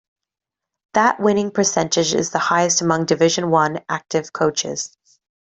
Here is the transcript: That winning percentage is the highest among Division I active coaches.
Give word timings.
That 0.95 1.19
winning 1.19 1.51
percentage 1.51 2.15
is 2.15 2.31
the 2.31 2.39
highest 2.39 2.81
among 2.81 3.05
Division 3.05 3.53
I 3.53 3.85
active 3.87 4.33
coaches. 4.33 4.97